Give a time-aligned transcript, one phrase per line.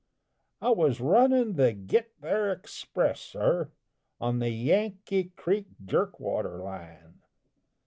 [0.63, 3.69] I was runnin' the Git There Express, sir,
[4.19, 7.21] On the Yankee Creek Jerkwater line.